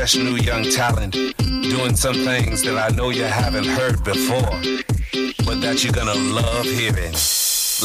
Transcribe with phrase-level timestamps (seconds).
[0.00, 1.12] fresh new young talent
[1.68, 4.50] doing some things that I know you haven't heard before,
[5.44, 7.12] but that you're gonna love hearing.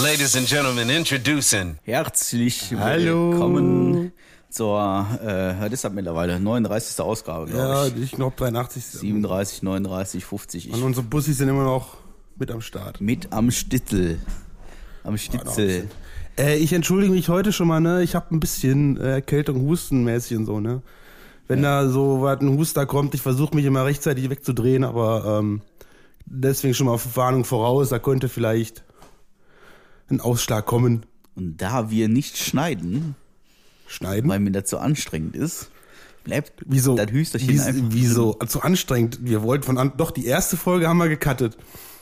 [0.01, 1.78] Ladies and gentlemen, introducing.
[1.83, 3.31] Herzlich Hallo.
[3.33, 4.13] willkommen
[4.49, 7.01] zur, äh, das ist halt mittlerweile 39.
[7.03, 8.01] Ausgabe, glaube Ja, ich.
[8.03, 8.85] ich glaube 83.
[8.85, 10.70] 37, 39, 50.
[10.70, 11.97] Und Ich unsere Bussis sind immer noch
[12.38, 13.02] mit am Start.
[13.02, 14.20] mit am Stittel.
[15.03, 15.89] Am Stitzel.
[16.38, 18.03] Äh, ich entschuldige mich heute schon mal, ne?
[18.03, 20.81] Ich habe ein bisschen äh, Erkältung, Hustenmäßig und so, ne?
[21.48, 25.62] Wenn da so was ein Huster kommt, ich versuche mich immer rechtzeitig wegzudrehen, aber ähm,
[26.26, 28.84] deswegen schon mal Warnung voraus, da könnte vielleicht
[30.09, 31.05] ein Ausschlag kommen.
[31.35, 33.16] Und da wir nicht schneiden,
[33.88, 34.30] Schneiden.
[34.30, 35.70] weil mir das zu anstrengend ist,
[36.23, 36.95] bleibt Wieso?
[36.95, 38.34] das Hüsterchen Wie- einfach Wieso?
[38.48, 39.20] Zu anstrengend.
[39.21, 39.93] Wir wollten von an.
[39.98, 41.57] Doch, die erste Folge haben wir gecuttet.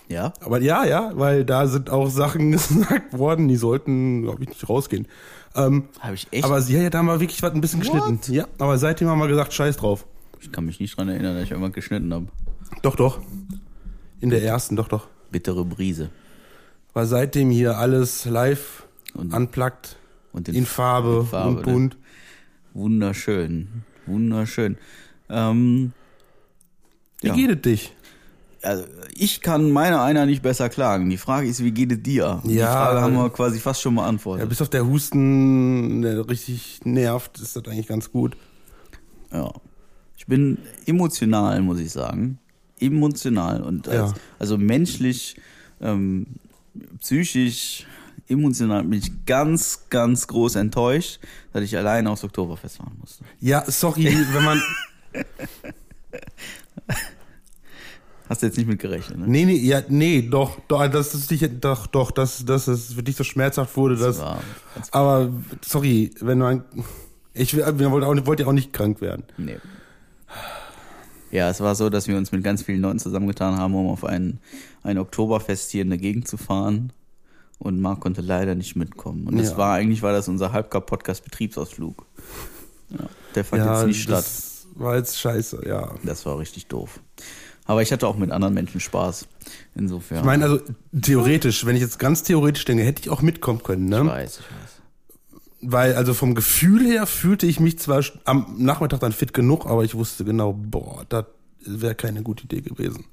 [0.09, 4.49] Ja, Aber ja, ja, weil da sind auch Sachen gesagt worden, die sollten, glaube ich,
[4.49, 5.07] nicht rausgehen.
[5.55, 6.43] Ähm, habe ich echt.
[6.45, 8.19] aber ja, ja, da wir wirklich was ein bisschen geschnitten.
[8.31, 10.05] Ja, aber seitdem haben wir gesagt, scheiß drauf.
[10.41, 12.27] ich kann mich nicht dran erinnern, dass ich irgendwann geschnitten habe.
[12.81, 13.19] Doch, doch.
[14.19, 15.07] In der ersten, doch, doch.
[15.31, 16.09] Bittere Brise.
[16.93, 18.83] War seitdem hier alles live,
[19.15, 19.95] Und- unplugged,
[20.31, 21.61] Und den in Farbe, in Farbe, und ne?
[21.73, 21.97] bunt.
[22.73, 23.83] Wunderschön.
[24.05, 24.77] Wunderschön.
[25.29, 25.93] Ähm,
[27.21, 27.35] Wie Ja.
[27.35, 27.93] geht es dich?
[28.63, 31.09] Also ich kann meiner einer nicht besser klagen.
[31.09, 32.41] Die Frage ist, wie geht es dir?
[32.45, 32.71] Die Ja.
[32.71, 34.49] Frage haben wir quasi fast schon Ja, beantwortet.
[34.49, 38.35] bis auf der Husten, der richtig nervt, ist das eigentlich ganz gut.
[39.31, 39.51] Ja.
[40.17, 42.39] Ich bin emotional, muss ich sagen.
[42.79, 44.17] Emotional und als, Ja.
[44.39, 45.35] also menschlich,
[45.81, 46.27] ähm,
[46.99, 47.85] psychisch,
[48.29, 51.19] emotional bin ich ganz, ganz groß enttäuscht,
[51.51, 53.23] dass ich alleine aufs Oktoberfest fahren musste.
[53.39, 54.61] Ja, sorry, wenn man.
[58.29, 59.25] Hast du jetzt nicht mit gerechnet, ne?
[59.27, 63.03] Nee, nee, ja, nee, doch, doch, dass es dich, doch, doch, dass, dass es für
[63.03, 64.19] dich so schmerzhaft wurde, dass.
[64.19, 64.39] war
[64.75, 65.29] ganz- aber,
[65.65, 66.63] sorry, wenn man.
[67.33, 69.23] Ich will- wir wollten auch, wollt ja auch nicht krank werden.
[69.37, 69.57] Nee.
[71.31, 74.03] Ja, es war so, dass wir uns mit ganz vielen Leuten zusammengetan haben, um auf
[74.05, 74.39] ein,
[74.83, 76.93] ein Oktoberfest hier in der Gegend zu fahren.
[77.57, 79.25] Und Marc konnte leider nicht mitkommen.
[79.27, 79.57] Und das Ja.
[79.57, 82.05] war eigentlich war das unser Halbkap-Podcast-Betriebsausflug.
[82.89, 82.99] Ja,
[83.35, 84.17] der fand ja, jetzt nicht statt.
[84.17, 85.95] das war jetzt scheiße, ja.
[86.03, 86.99] Das war richtig doof.
[87.65, 89.27] Aber ich hatte auch mit anderen Menschen Spaß.
[89.75, 90.19] Insofern.
[90.19, 90.59] Ich meine, also
[90.99, 94.05] theoretisch, wenn ich jetzt ganz theoretisch denke, hätte ich auch mitkommen können, ich ne?
[94.05, 94.81] weiß, ich weiß.
[95.65, 99.85] Weil, also vom Gefühl her fühlte ich mich zwar am Nachmittag dann fit genug, aber
[99.85, 101.25] ich wusste genau, boah, das
[101.65, 103.05] wäre keine gute Idee gewesen.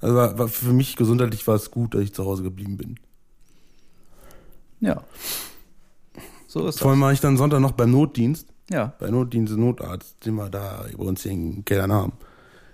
[0.00, 3.00] Also war, war für mich gesundheitlich war es gut, dass ich zu Hause geblieben bin.
[4.78, 5.02] Ja.
[6.46, 8.46] So ist Vor allem war ich dann Sonntag noch beim Notdienst.
[8.70, 8.94] Ja.
[8.98, 12.12] bei Notdienst, Notarzt, den wir da bei uns hier in Kellern haben,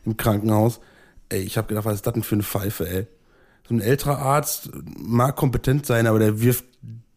[0.05, 0.81] im Krankenhaus.
[1.29, 3.07] Ey, ich habe gedacht, was ist das denn für eine Pfeife, ey?
[3.69, 6.65] So ein älterer Arzt mag kompetent sein, aber der wirft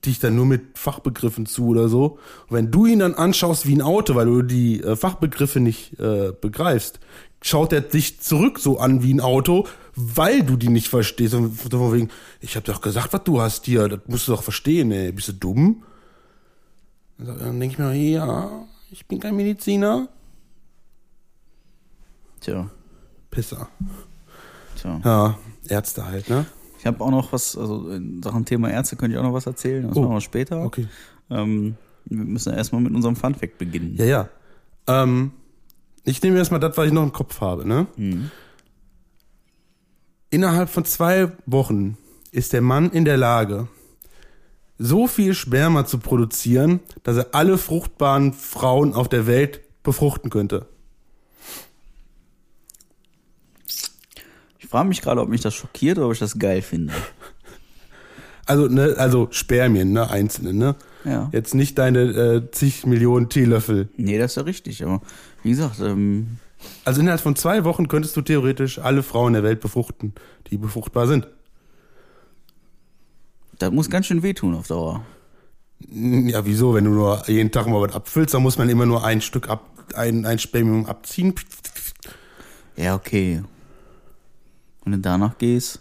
[0.05, 2.19] dich dann nur mit Fachbegriffen zu oder so.
[2.47, 5.99] Und wenn du ihn dann anschaust wie ein Auto, weil du die äh, Fachbegriffe nicht
[5.99, 6.99] äh, begreifst,
[7.41, 11.33] schaut er dich zurück so an wie ein Auto, weil du die nicht verstehst.
[11.33, 12.09] Und von wegen,
[12.41, 15.11] ich habe doch gesagt, was du hast hier, das musst du doch verstehen, ey.
[15.11, 15.83] Bist du dumm?
[17.17, 20.09] Dann denke ich mir, ja, ich bin kein Mediziner.
[22.43, 22.69] Tja.
[23.31, 23.69] Pisser.
[24.75, 25.01] Tja.
[25.03, 25.37] Ja,
[25.69, 26.45] Ärzte halt, ne?
[26.77, 29.45] Ich habe auch noch was, also in Sachen Thema Ärzte könnte ich auch noch was
[29.45, 29.87] erzählen.
[29.87, 30.63] Das Oh, machen wir später.
[30.63, 30.87] Okay.
[31.29, 33.95] Ähm, wir müssen ja erstmal mit unserem Funfact beginnen.
[33.95, 34.29] Ja, ja.
[34.87, 35.31] Ähm,
[36.03, 37.87] ich nehme erstmal das, was ich noch im Kopf habe, ne?
[40.29, 41.97] Innerhalb von zwei Wochen
[42.31, 43.69] ist der Mann in der Lage,
[44.77, 50.65] so viel Sperma zu produzieren, dass er alle fruchtbaren Frauen auf der Welt befruchten könnte.
[54.73, 56.93] Frage mich gerade, ob mich das schockiert oder ob ich das geil finde.
[58.45, 60.75] Also, ne, also Spermien, ne, einzelne, ne?
[61.05, 61.29] Ja.
[61.31, 63.87] Jetzt nicht deine äh, zig Millionen Teelöffel.
[63.95, 65.01] Nee, das ist ja richtig, aber
[65.43, 66.39] wie gesagt, ähm,
[66.83, 70.13] Also innerhalb von zwei Wochen könntest du theoretisch alle Frauen der Welt befruchten,
[70.47, 71.29] die befruchtbar sind.
[73.59, 75.05] das muss ganz schön wehtun auf Dauer.
[75.89, 76.73] Ja, wieso?
[76.73, 79.49] Wenn du nur jeden Tag mal was abfüllst, dann muss man immer nur ein Stück
[79.49, 79.63] ab,
[79.95, 81.33] ein, ein Spermium abziehen.
[82.75, 83.41] Ja, okay.
[84.83, 85.79] Wenn du danach gehst,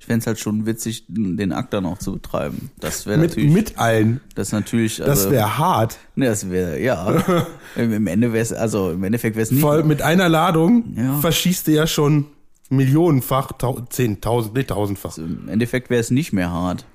[0.00, 2.70] ich fänd's halt schon witzig, den Akt dann auch zu betreiben.
[2.78, 4.20] Das wäre natürlich, mit allen.
[4.34, 5.98] das natürlich, Das also, wäre hart.
[6.14, 7.46] nee, das wäre, ja.
[7.76, 9.60] Im im Ende wär's, also im Endeffekt wär's nicht.
[9.60, 11.18] Voll mit einer Ladung Ja.
[11.18, 12.26] verschießt du ja schon
[12.70, 15.18] millionenfach, tau- zehntausend, tausendfach.
[15.18, 16.86] Im Endeffekt wäre es nicht mehr hart.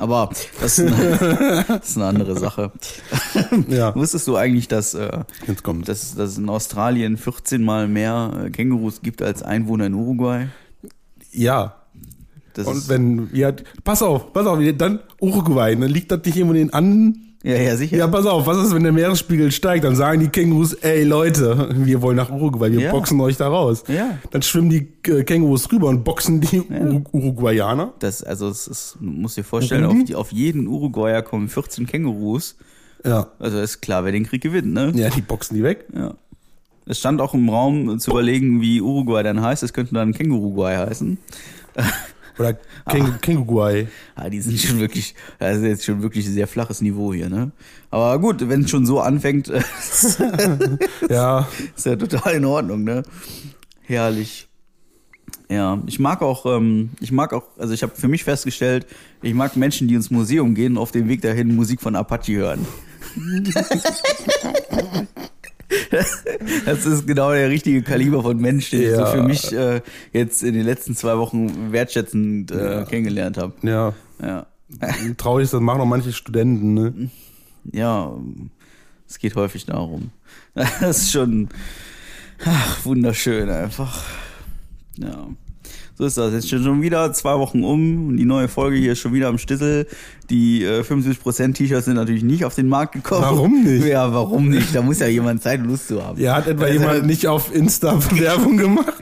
[0.00, 0.30] Aber
[0.60, 2.72] das ist eine, das ist eine andere Sache.
[3.68, 5.88] Ja, Wusstest du eigentlich, dass, äh, jetzt kommt.
[5.88, 10.48] dass, dass es in Australien 14 mal mehr äh, Kängurus gibt als Einwohner in Uruguay?
[11.32, 11.76] Ja.
[12.54, 13.52] Das Und ist, wenn, ja,
[13.84, 17.54] pass auf, pass auf, dann Uruguay, dann liegt das nicht irgendwo in den Anden Ja,
[17.56, 17.96] ja, sicher.
[17.96, 19.84] Ja, pass auf, was ist, wenn der Meeresspiegel steigt?
[19.84, 22.90] Dann sagen die Kängurus, ey Leute, wir wollen nach Uruguay, wir Ja.
[22.92, 23.82] boxen euch da raus.
[23.88, 24.18] Ja.
[24.30, 27.94] Dann schwimmen die äh, Kängurus rüber und boxen die Ur Uruguayaner.
[27.98, 31.86] Das, also, es ist, du musst dir vorstellen, auf, die, auf jeden Uruguayer kommen 14
[31.86, 32.56] Kängurus.
[33.06, 33.28] Ja.
[33.38, 34.92] Also ist klar, wer den Krieg gewinnt, ne?
[34.94, 35.86] Ja, die boxen die weg.
[35.94, 36.12] Ja.
[36.84, 39.62] Es stand auch im Raum zu überlegen, wie Uruguay dann heißt.
[39.62, 41.16] Es könnte dann Känguruguay heißen.
[42.40, 42.54] Oder
[42.88, 43.86] Käng Känguruay.
[44.14, 47.28] Ah, die sind schon wirklich, das ist jetzt schon wirklich ein sehr flaches Niveau hier,
[47.28, 47.52] ne?
[47.90, 49.48] Aber gut, wenn es schon so anfängt,
[51.10, 51.48] Ja.
[51.76, 53.02] ist ja total in Ordnung, ne?
[53.82, 54.48] Herrlich.
[55.48, 58.86] Ja, ich mag auch, ähm, ich mag auch, also ich habe für mich festgestellt,
[59.20, 62.34] ich mag Menschen, die ins Museum gehen und auf dem Weg dahin Musik von Apache
[62.34, 62.66] hören.
[66.64, 69.06] Das ist genau der richtige Kaliber von Mensch, den ich so Ja.
[69.06, 69.80] für mich äh,
[70.12, 72.84] jetzt in den letzten zwei Wochen wertschätzend äh, Ja.
[72.84, 73.54] kennengelernt habe.
[73.62, 73.92] Ja.
[74.22, 74.46] Ja.
[75.16, 77.10] Traurig ist, das machen auch manche Studenten, ne?
[77.72, 78.12] ja,
[79.08, 80.10] es geht häufig darum.
[80.54, 81.48] Das ist schon
[82.44, 84.04] ach, wunderschön einfach.
[84.96, 85.28] Ja.
[86.00, 86.32] So ist das.
[86.32, 88.16] Jetzt sind schon wieder zwei Wochen um.
[88.16, 89.86] Die neue Folge hier ist schon wieder am Stissel.
[90.30, 93.20] Die äh, 75% T-Shirts sind natürlich nicht auf den Markt gekommen.
[93.22, 93.84] Warum nicht?
[93.84, 94.74] Ja, warum nicht?
[94.74, 96.18] Da muss ja jemand Zeit und Lust zu haben.
[96.18, 98.94] Ja, hat etwa Also, jemand nicht auf Insta Werbung gemacht?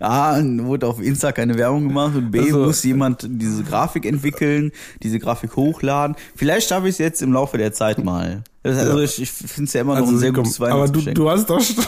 [0.00, 4.72] A, wurde auf Insta keine Werbung gemacht und B, Also- muss jemand diese Grafik entwickeln,
[5.04, 6.16] diese Grafik hochladen.
[6.34, 8.42] Vielleicht schaffe ich es jetzt im Laufe der Zeit mal.
[8.64, 9.04] Also Ja.
[9.04, 11.14] ich, ich finde es ja immer noch ein sehr komm, gutes aber du, Weihnachtsgeschenk.
[11.14, 11.84] du hast doch schon,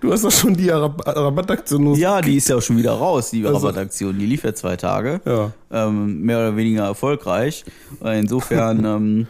[0.00, 1.94] du hast doch schon die Rab Rabattaktion.
[1.94, 4.18] ja, die ist ja auch schon wieder raus, die Also- Rabattaktion.
[4.18, 5.20] Die lief ja zwei Tage.
[5.24, 5.52] Ja.
[5.70, 7.64] Ähm, mehr oder weniger erfolgreich.
[8.04, 9.26] Äh, Insofern, ähm,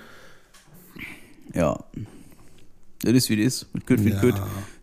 [1.54, 1.78] ja.
[3.02, 3.74] Das ist wie das ist.
[3.74, 4.20] Mit Good, mit Ja.
[4.20, 4.34] Good.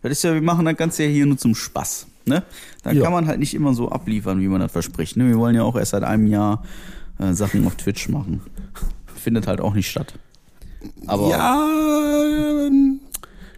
[0.02, 2.06] Das ist ja, wir machen das Ganze ja hier nur zum Spaß.
[2.26, 2.42] Ne?
[2.82, 3.02] Da Ja.
[3.02, 5.16] kann man halt nicht immer so abliefern, wie man das verspricht.
[5.16, 5.26] Ne?
[5.28, 6.62] Wir wollen ja auch erst seit einem Jahr
[7.18, 8.40] äh, Sachen auf Twitch machen.
[9.14, 10.14] Findet halt auch nicht statt.
[11.06, 11.66] Aber ja,
[12.66, 13.00] ähm,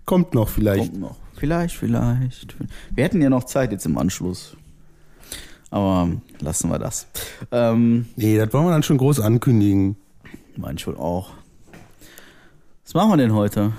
[0.05, 0.90] kommt noch vielleicht.
[0.90, 1.17] kommt noch.
[1.38, 2.56] Vielleicht, vielleicht.
[2.94, 4.56] Wir hätten ja noch Zeit jetzt im Anschluss.
[5.70, 6.08] Aber
[6.40, 7.06] lassen wir das.
[7.50, 9.96] Ähm, Nee, das wollen wir dann schon groß ankündigen.
[10.56, 11.30] mein schon auch.
[12.84, 13.72] Was machen wir denn heute?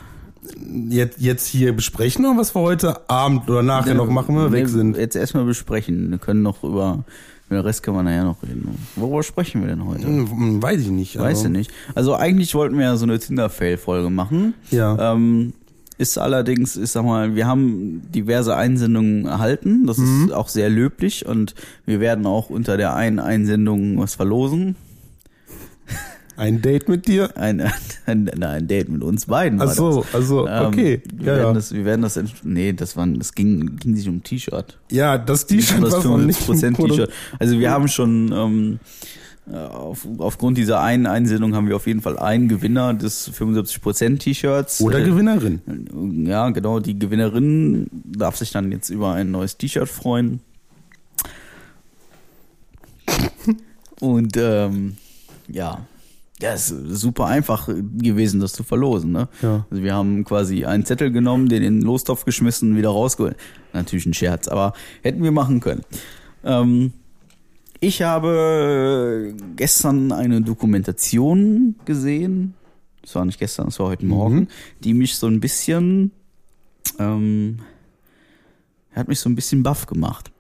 [0.90, 4.52] Jetzt, jetzt hier besprechen oder was wir heute Abend oder nachher noch machen, wenn wir
[4.52, 4.98] weg Nee, sind.
[4.98, 6.10] Jetzt erstmal besprechen.
[6.12, 7.04] Wir können noch über,
[7.48, 8.78] über den Rest können wir nachher noch reden.
[8.96, 10.04] Worüber sprechen wir denn heute?
[10.06, 11.18] Hm, Weiß ich nicht.
[11.18, 11.58] Weißt du also.
[11.58, 11.72] nicht.
[11.96, 14.54] Also eigentlich wollten wir ja so eine Tinder-Fail-Folge machen.
[14.72, 15.14] Ja.
[15.14, 15.54] Ähm,
[15.98, 19.86] ist allerdings, ich sag mal, wir haben diverse Einsendungen erhalten.
[19.88, 20.26] Das Mhm.
[20.28, 21.56] ist auch sehr löblich und
[21.86, 24.76] wir werden auch unter der einen Einsendung was verlosen.
[26.36, 27.36] Ein Date mit dir?
[27.36, 27.62] Ein,
[28.06, 29.60] ein, ein, ein Date mit uns beiden.
[29.60, 30.14] Ach war so, das.
[30.14, 31.02] also, Ähm, okay.
[31.16, 31.54] Wir, ja, werden ja.
[31.54, 34.78] Das, wir werden das, nee, das waren, das ging, ging sich um T-Shirt.
[34.92, 37.12] ja, das T-Shirt das noch nicht 75% Produ- T-Shirt.
[37.40, 42.02] Also wir haben schon ähm, äh, auf, aufgrund dieser einen Einsendung haben wir auf jeden
[42.02, 44.82] Fall einen Gewinner des 75% T-Shirts.
[44.82, 45.62] Oder Äh, Gewinnerin.
[46.26, 46.80] Ja, genau.
[46.80, 50.42] Die Gewinnerin darf sich dann jetzt über ein neues T-Shirt freuen.
[54.00, 54.98] Und ähm,
[55.48, 55.80] ja,
[56.40, 59.12] ja, ist super einfach gewesen, das zu verlosen.
[59.12, 59.28] Ne?
[59.42, 59.66] Ja.
[59.72, 63.36] Also wir haben quasi einen Zettel genommen, den in den Lostopf geschmissen, wieder rausgeholt.
[63.74, 65.82] Natürlich ein Scherz, aber hätten wir machen können.
[66.44, 66.94] Ähm,
[67.80, 72.54] ich habe gestern eine Dokumentation gesehen.
[73.02, 74.48] Das war nicht gestern, das war heute Morgen,
[74.84, 76.12] die mich so ein bisschen,
[77.00, 77.60] ähm,
[78.94, 80.32] hat mich so ein bisschen baff gemacht.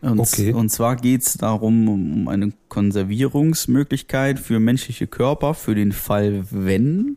[0.00, 0.52] Und, Okay.
[0.52, 7.16] und zwar geht's darum, um eine Konservierungsmöglichkeit für menschliche Körper für den Fall, wenn,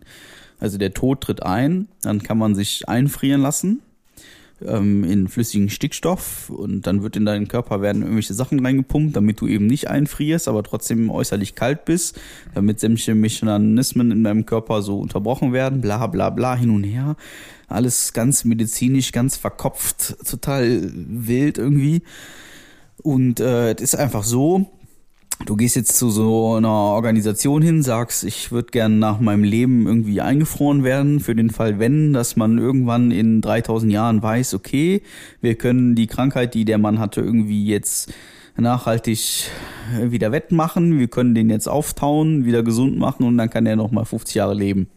[0.60, 3.82] also der Tod tritt ein, dann kann man sich einfrieren lassen
[4.66, 9.42] ähm, in flüssigen Stickstoff und dann wird in deinen Körper werden irgendwelche Sachen reingepumpt, damit
[9.42, 12.20] du eben nicht einfrierst, aber trotzdem äußerlich kalt bist,
[12.54, 17.16] damit sämtliche Mechanismen in deinem Körper so unterbrochen werden, bla bla bla hin und her.
[17.68, 22.02] Alles ganz medizinisch, ganz verkopft, total wild irgendwie.
[23.04, 24.72] Und äh, es ist einfach so,
[25.46, 29.86] du gehst jetzt zu so einer Organisation hin, sagst, ich würde gern nach meinem Leben
[29.86, 35.02] irgendwie eingefroren werden, für den Fall, wenn, dass man irgendwann in 3000 Jahren weiß, okay,
[35.42, 38.14] wir können die Krankheit, die der Mann hatte, irgendwie jetzt
[38.58, 39.52] nachhaltig
[40.02, 43.92] wieder wettmachen, wir können den jetzt auftauen, wieder gesund machen und dann kann er noch
[43.92, 44.88] mal 50 Jahre leben.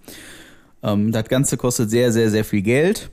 [0.83, 3.11] Ähm, das Ganze kostet sehr, sehr, sehr viel Geld.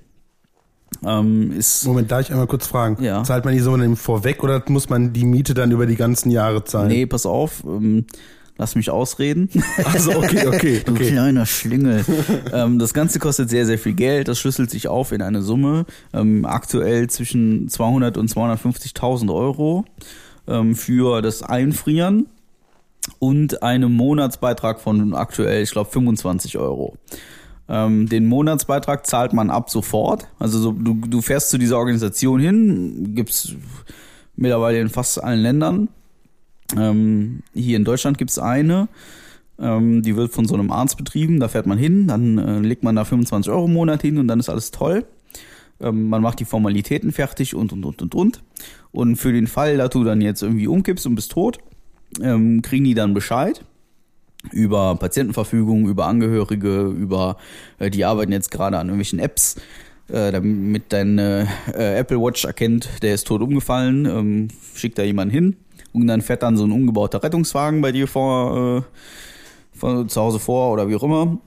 [1.06, 3.04] Ähm, ist Moment, darf ich einmal kurz fragen?
[3.04, 3.24] Ja.
[3.24, 6.32] Zahlt man die Summe dann vorweg oder muss man die Miete dann über die ganzen
[6.32, 6.88] Jahre zahlen?
[6.88, 8.06] Nee, pass auf, ähm,
[8.58, 9.50] lass mich ausreden.
[9.84, 11.12] Also okay, okay, Du okay.
[11.12, 12.04] kleiner Schlingel.
[12.54, 14.28] ähm, das Ganze kostet sehr, sehr viel Geld.
[14.28, 15.86] Das schlüsselt sich auf in eine Summe.
[16.14, 19.86] Ähm, aktuell zwischen 200 und 250.000 Euro
[20.48, 22.28] ähm, für das Einfrieren.
[23.20, 26.96] und einem Monatsbeitrag von aktuell, ich glaube, 25 Euro.
[27.70, 30.28] Ähm, den Monatsbeitrag zahlt man ab sofort.
[30.40, 33.56] Also so, du, du fährst zu dieser Organisation hin, gibt's
[34.36, 35.90] mittlerweile in fast allen Ländern.
[36.78, 38.88] Ähm, hier in Deutschland gibt's eine,
[39.60, 42.84] ähm, die wird von so einem Arzt betrieben, da fährt man hin, dann äh, legt
[42.84, 45.06] man da 25 Euro im Monat hin und dann ist alles toll.
[45.80, 48.44] Ähm, man macht die Formalitäten fertig und und und und und.
[48.92, 51.60] Und für den Fall, dass du dann jetzt irgendwie umkippst und bist tot,
[52.22, 53.64] ähm, kriegen die dann Bescheid
[54.52, 57.38] über Patientenverfügung, über Angehörige, über
[57.80, 59.56] äh, die arbeiten jetzt gerade an irgendwelchen Apps,
[60.10, 65.34] äh, damit dein äh, Apple Watch erkennt, der ist tot umgefallen, ähm, schickt da jemanden
[65.34, 65.56] hin
[65.94, 70.40] und dann fährt dann so ein umgebauter Rettungswagen bei dir vor, äh, vor zu Hause
[70.40, 71.38] vor oder wie auch immer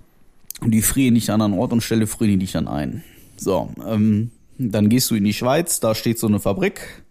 [0.61, 3.03] und die frieren dich an Ort und Stelle frieren dich dann ein.
[3.37, 7.03] So, ähm, dann gehst du in die Schweiz, da steht so eine Fabrik,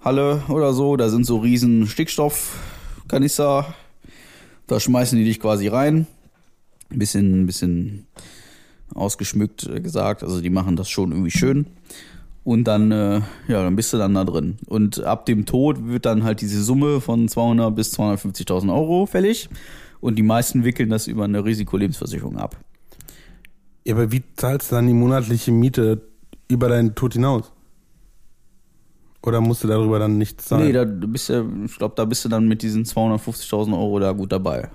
[0.00, 3.74] Halle oder so, da sind so riesen Stickstoffkanister,
[4.68, 6.06] da schmeißen die dich quasi rein,
[6.90, 8.06] ein bisschen, ein bisschen
[8.94, 11.66] ausgeschmückt äh, gesagt, also die machen das schon irgendwie schön.
[12.44, 14.56] Und dann, äh, ja, dann bist du dann da drin.
[14.66, 19.50] Und ab dem Tod wird dann halt diese Summe von 200 bis 250.000 Euro fällig.
[20.00, 22.56] Und die meisten wickeln das über eine Risikolebensversicherung ab.
[23.84, 26.00] Ja, aber wie zahlst du dann die monatliche Miete
[26.48, 27.52] über deinen Tod hinaus?
[29.22, 30.66] Oder musst du darüber dann nichts zahlen?
[30.66, 33.98] Nee, da du bist ja, ich glaube, da bist du dann mit diesen 250.000 Euro
[33.98, 34.68] da gut dabei.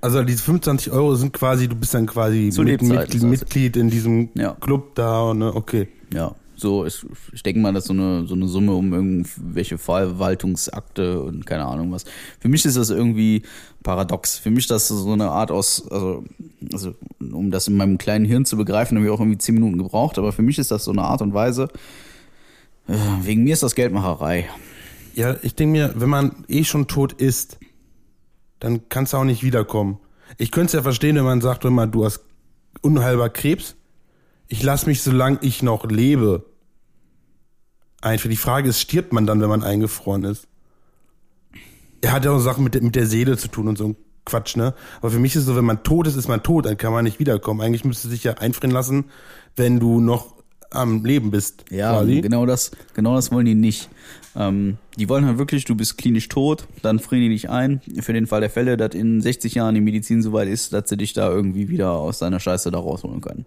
[0.00, 3.22] Also diese 25 Euro sind quasi, du bist dann quasi mit, Mitglied.
[3.22, 4.54] Mitglied in diesem Ja.
[4.54, 5.54] Club da, ne?
[5.54, 5.88] Okay.
[6.12, 9.78] Ja, so ist, ich denke mal, das ist so eine, so eine Summe um irgendwelche
[9.78, 12.04] Verwaltungsakte und keine Ahnung was.
[12.40, 13.42] Für mich ist das irgendwie
[13.82, 14.38] paradox.
[14.38, 16.24] Für mich ist das so eine Art aus, also,
[16.72, 16.94] also
[17.32, 20.18] um das in meinem kleinen Hirn zu begreifen, habe ich auch irgendwie zehn Minuten gebraucht,
[20.18, 21.68] aber für mich ist das so eine Art und Weise,
[22.86, 24.48] wegen mir ist das Geldmacherei.
[25.14, 27.58] Ja, ich denke mir, wenn man eh schon tot ist,
[28.60, 29.98] dann kannst du auch nicht wiederkommen.
[30.38, 32.20] Ich könnte es ja verstehen, wenn man sagt, wenn man, du hast
[32.80, 33.76] unheilbar Krebs,
[34.48, 36.44] ich lass mich, solange ich noch lebe,
[38.00, 38.28] einfach.
[38.28, 40.46] Die Frage ist, stirbt man dann, wenn man eingefroren ist?
[42.00, 43.96] Er hat ja auch Sachen mit der, mit der Seele zu tun und so ein
[44.24, 44.74] Quatsch, ne?
[44.98, 46.92] Aber für mich ist es so, wenn man tot ist, ist man tot, dann kann
[46.92, 47.60] man nicht wiederkommen.
[47.60, 49.06] Eigentlich müsste sich ja einfrieren lassen,
[49.56, 50.41] wenn du noch
[50.74, 51.64] am Leben bist.
[51.70, 52.20] Ja, quasi.
[52.20, 53.88] genau das, genau das wollen die nicht.
[54.34, 58.12] Ähm, die wollen halt wirklich, du bist klinisch tot, dann frieren die dich ein, für
[58.12, 60.96] den Fall der Fälle, dass in 60 Jahren die Medizin so weit ist, dass sie
[60.96, 63.44] dich da irgendwie wieder aus deiner Scheiße da rausholen können.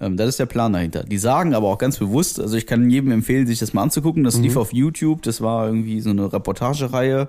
[0.00, 1.02] Ähm, das ist der Plan dahinter.
[1.02, 4.24] Die sagen aber auch ganz bewusst, also ich kann jedem empfehlen, sich das mal anzugucken,
[4.24, 7.28] das lief auf YouTube, das war irgendwie so eine Reportagereihe.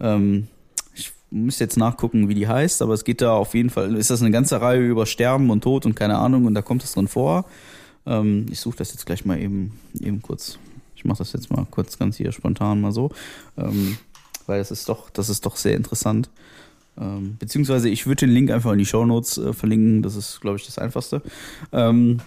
[0.00, 0.48] Ähm,
[0.94, 4.10] ich muss jetzt nachgucken, wie die heißt, aber es geht da auf jeden Fall, ist
[4.10, 6.92] das eine ganze Reihe über Sterben und Tod und keine Ahnung und da kommt das
[6.92, 7.46] drin vor.
[8.06, 10.58] Ähm, ich suche das jetzt gleich mal eben, eben kurz.
[10.96, 13.10] Ich mache das jetzt mal kurz ganz hier spontan mal so,
[13.56, 13.98] ähm,
[14.46, 16.30] weil das ist doch, das ist doch sehr interessant.
[17.00, 20.02] Ähm, beziehungsweise ich würde den Link einfach in die Shownotes äh, verlinken.
[20.02, 21.22] Das ist, glaube ich, das Einfachste.
[21.72, 22.20] Ähm,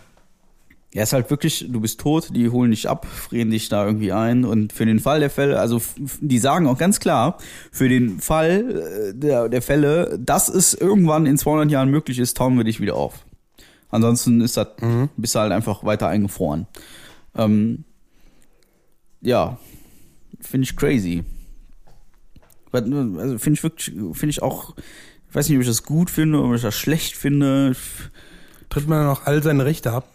[0.96, 4.14] ja, ist halt wirklich, du bist tot, die holen dich ab, frieren dich da irgendwie
[4.14, 5.82] ein und für den Fall der Fälle, also
[6.22, 7.38] die sagen auch ganz klar,
[7.70, 12.38] für den Fall äh, der, der Fälle, dass es irgendwann in 200 Jahren möglich ist,
[12.38, 13.26] tauen wir dich wieder auf.
[13.96, 14.68] Ansonsten ist das,
[15.18, 16.68] bist du halt einfach weiter eingefroren.
[17.36, 17.84] Ähm,
[19.22, 19.58] ja,
[20.42, 21.24] finde ich crazy.
[22.72, 24.76] Also finde ich wirklich, finde ich auch,
[25.30, 27.76] ich weiß nicht, ob ich das gut finde oder ob ich das schlecht finde.
[28.70, 30.08] Tritt man dann auch all seine Rechte ab?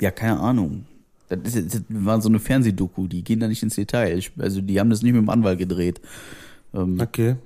[0.00, 0.86] Ja, keine Ahnung.
[1.28, 4.16] Das, ist, das war so eine Fernsehdoku, die gehen da nicht ins Detail.
[4.18, 6.00] Ich, also die haben das nicht mit dem Anwalt gedreht.
[6.72, 7.36] Ähm, Okay.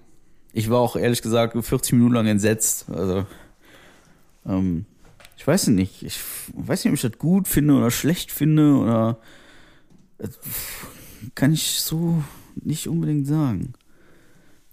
[0.53, 2.87] ich war auch ehrlich gesagt 40 Minuten lang entsetzt.
[2.91, 3.27] Also,
[4.47, 4.85] ähm,
[5.49, 6.05] weiß nicht.
[6.05, 6.21] Ich
[6.55, 9.19] weiß nicht, ob ich das gut finde oder schlecht finde oder
[10.19, 10.39] das
[11.35, 12.23] kann ich so
[12.55, 13.73] nicht unbedingt sagen.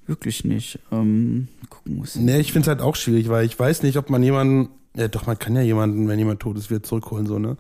[0.06, 0.80] Wirklich nicht.
[0.92, 2.16] Ähm, gucken muss.
[2.16, 5.08] Nee, ich finde es halt auch schwierig, weil ich weiß nicht, ob man jemanden, ja
[5.08, 7.58] doch, man kann ja jemanden, wenn jemand tot ist, wieder zurückholen, so, ne?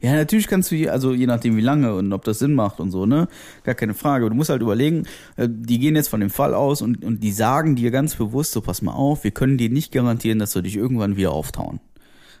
[0.00, 2.90] Ja, natürlich kannst du, also je nachdem wie lange und ob das Sinn macht und
[2.90, 3.28] so, ne?
[3.64, 4.28] Gar keine Frage.
[4.28, 7.32] Du musst halt überlegen, äh, die gehen jetzt von dem Fall aus und, und die
[7.32, 10.62] sagen dir ganz bewusst, so pass mal auf, wir können dir nicht garantieren, dass wir
[10.62, 11.80] dich irgendwann wieder auftauen.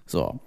[0.06, 0.40] So.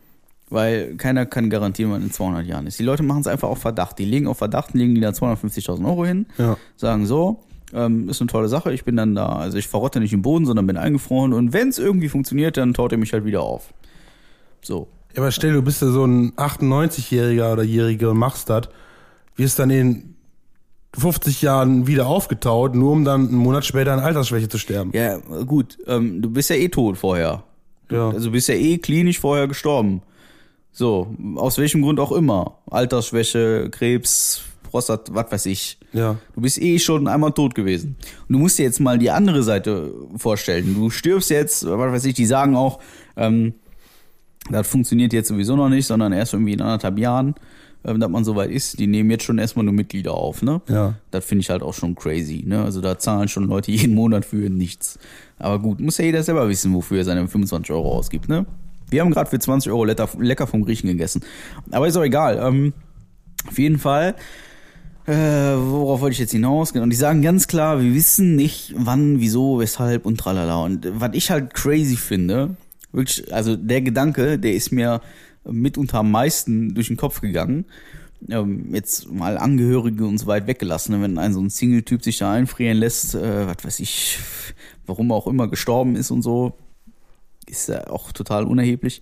[0.50, 2.80] Weil keiner kann garantieren, wann in 200 Jahren ist.
[2.80, 4.00] Die Leute machen es einfach auf Verdacht.
[4.00, 6.56] Die legen auf Verdacht, legen die da 250.000 Euro hin, Ja.
[6.78, 10.14] sagen so, ähm, ist eine tolle Sache, ich bin dann da, also ich verrotte nicht
[10.14, 13.26] im Boden, sondern bin eingefroren und wenn es irgendwie funktioniert, dann taut er mich halt
[13.26, 13.74] wieder auf.
[14.62, 14.88] So.
[15.14, 18.70] Ja, aber stell, du bist ja so ein 98-Jähriger oder Jährige und machst das,
[19.36, 20.16] wirst dann in
[20.98, 24.92] 50 Jahren wieder aufgetaut, nur um dann einen Monat später an Altersschwäche zu sterben.
[24.94, 27.44] Ja, gut, ähm, du bist ja eh tot vorher.
[27.92, 28.10] Ja.
[28.10, 30.02] Also du bist ja eh klinisch vorher gestorben.
[30.72, 32.60] So, aus welchem Grund auch immer.
[32.70, 35.78] Altersschwäche, Krebs, Prostat, was weiß ich.
[35.94, 36.18] Ja.
[36.36, 37.96] Du bist eh schon einmal tot gewesen.
[38.28, 40.76] Und du musst dir jetzt mal die andere Seite vorstellen.
[40.76, 42.80] Du stirbst jetzt, was weiß ich, die sagen auch,
[43.16, 43.54] ähm,
[44.50, 47.36] das funktioniert jetzt sowieso noch nicht, sondern erst irgendwie in anderthalb Jahren,
[47.86, 48.80] ähm, dass man soweit ist.
[48.80, 50.62] Die nehmen jetzt schon erstmal nur Mitglieder auf, ne?
[50.68, 50.96] Ja.
[51.12, 52.64] Das finde ich halt auch schon crazy, ne?
[52.64, 55.00] Also da zahlen schon Leute jeden Monat für nichts.
[55.40, 58.46] Aber gut, muss ja jeder selber wissen, wofür er seine 25 Euro ausgibt, ne?
[58.90, 61.22] Wir haben gerade für 20 Euro lecker, lecker vom Griechen gegessen.
[61.72, 62.40] Aber ist auch egal.
[62.42, 62.74] Ähm,
[63.48, 64.16] auf jeden Fall,
[65.06, 66.74] äh, worauf wollte ich jetzt hinaus?
[66.74, 70.64] Genau, die sagen ganz klar, wir wissen nicht, wann, wieso, weshalb und tralala.
[70.64, 72.56] Und was ich halt crazy finde,
[72.92, 75.02] wirklich, also der Gedanke, der ist mir
[75.44, 77.66] mitunter am meisten durch den Kopf gegangen.
[78.30, 82.32] Ähm, jetzt mal Angehörige und so weit weggelassen, wenn ein so ein Single-Typ sich da
[82.32, 84.20] einfrieren lässt, äh, was weiß ich,
[84.86, 86.54] warum auch immer gestorben ist und so,
[87.46, 89.02] ist ja auch total unerheblich.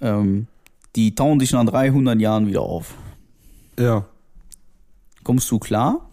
[0.00, 0.46] Ähm,
[0.96, 2.94] die tauen dich nach 300 Jahren wieder auf.
[3.78, 4.06] Ja.
[5.22, 6.08] Kommst du klar?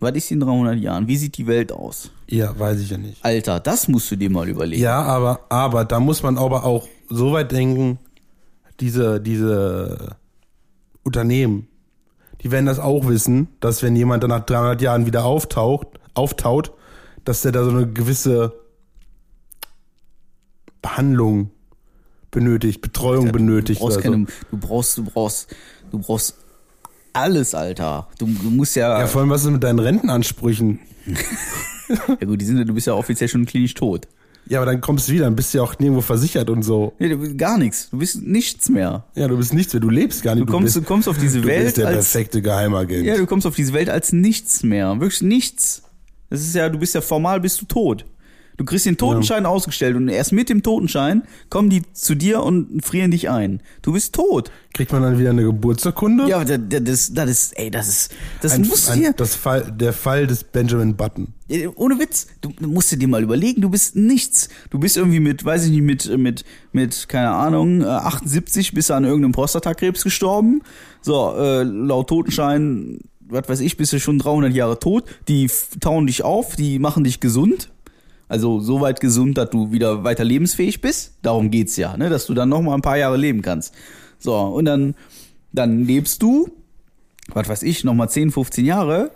[0.00, 1.06] Was ist in 300 Jahren?
[1.08, 2.10] Wie sieht die Welt aus?
[2.30, 3.24] Ja, weiß ich ja nicht.
[3.24, 4.80] Alter, das musst du dir mal überlegen.
[4.80, 7.98] Ja, aber, aber da muss man aber auch so weit denken,
[8.78, 10.16] diese, diese
[11.02, 11.66] Unternehmen,
[12.42, 16.72] die werden das auch wissen, dass wenn jemand dann nach 300 Jahren wieder auftaucht, auftaut,
[17.24, 18.54] dass der da so eine gewisse
[20.80, 21.50] Behandlung
[22.30, 23.80] benötigt, Betreuung benötigt.
[23.80, 24.10] Du brauchst, oder so.
[24.12, 25.56] keine, du brauchst, du brauchst,
[25.90, 26.36] du brauchst
[27.12, 28.06] alles, Alter.
[28.18, 30.78] Du, du musst ja, Ja, vor allem, was ist mit deinen Rentenansprüchen?
[32.20, 34.06] ja gut, die sind, du bist ja offiziell schon klinisch tot.
[34.46, 36.94] Ja, aber dann kommst du wieder, dann bist du ja auch nirgendwo versichert und so.
[36.98, 37.90] Nee, du bist gar nichts.
[37.90, 39.04] Du bist nichts mehr.
[39.14, 40.48] Ja, du bist nichts mehr, du lebst gar nicht.
[40.48, 43.04] Du kommst, bist, du kommst auf diese du Welt bist der als, perfekte Geheimagent.
[43.06, 44.98] ja, du kommst auf diese Welt als nichts mehr.
[44.98, 45.82] Wirklich nichts.
[46.30, 48.06] Das ist ja, du bist ja formal, bist du tot.
[48.60, 52.84] Du kriegst den Totenschein ausgestellt und erst mit dem Totenschein kommen die zu dir und
[52.84, 53.62] frieren dich ein.
[53.80, 54.50] Du bist tot.
[54.74, 56.28] Kriegt man dann wieder eine Geburtsurkunde?
[56.28, 58.12] Ja, aber das, das, das ist, ey, das ist,
[58.42, 61.28] das ein, musst du dir, ein, das Fall, der Fall des Benjamin Button.
[61.48, 64.50] Äh, Ohne Witz, du musst dir mal überlegen, du bist nichts.
[64.68, 68.90] Du bist irgendwie mit, weiß ich nicht, mit, mit, mit, keine Ahnung, äh, 78 bist
[68.90, 70.60] du an irgendeinem Prostatakrebs gestorben.
[71.00, 75.04] So, äh, laut Totenschein, was weiß ich, bist du schon 300 Jahre tot.
[75.28, 75.48] Die
[75.80, 77.70] tauen dich auf, die machen dich gesund.
[78.30, 81.14] Also so weit gesund, dass du wieder weiter lebensfähig bist.
[81.22, 83.74] Darum geht's ja, ne, dass du dann noch mal ein paar Jahre leben kannst.
[84.20, 84.94] So, und dann,
[85.52, 86.48] dann lebst du,
[87.34, 89.10] was weiß ich, noch mal 10, 15 Jahre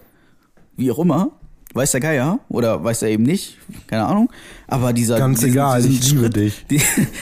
[0.76, 1.30] wie auch immer,
[1.74, 4.32] weiß der Geier oder weiß er eben nicht, keine Ahnung.
[4.66, 6.66] Aber dieser Ganz egal, ich liebe Schritt, dich.
[6.70, 6.80] Die,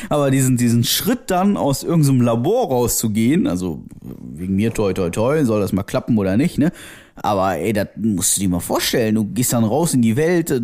[0.08, 5.44] aber diesen diesen Schritt dann aus irgendeinem Labor rauszugehen, also wegen mir toi toi toi,
[5.44, 6.72] soll das mal klappen oder nicht, ne?
[7.16, 9.16] Aber ey, das musst du dir mal vorstellen.
[9.16, 10.62] Du gehst dann raus in die Welt.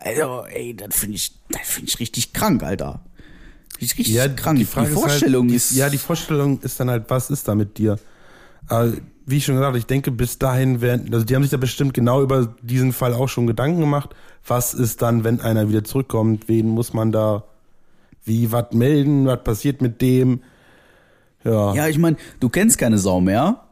[0.00, 3.00] Also, ey, das finde ich, das finde ich richtig krank, Alter.
[3.80, 4.58] Richtig, richtig krank.
[4.58, 7.78] Die, Vorstellung halt, die, ist, Ja, die Vorstellung ist dann halt, was ist da mit
[7.78, 7.98] dir?
[8.66, 8.92] Aber
[9.26, 11.56] wie ich schon gesagt habe, ich denke, bis dahin werden, also die haben sich da
[11.56, 14.10] bestimmt genau über diesen Fall auch schon Gedanken gemacht.
[14.46, 16.48] Was ist dann, wenn einer wieder zurückkommt?
[16.48, 17.44] Wen muss man da
[18.24, 19.26] wie was melden?
[19.26, 20.40] Was passiert mit dem?
[21.44, 21.74] Ja.
[21.74, 23.62] Ja, ich meine, du kennst keine Sau mehr.